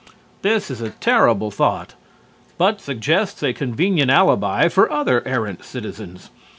[0.41, 1.93] This is a terrible thought,
[2.57, 6.31] but suggests a convenient alibi for other errant citizens.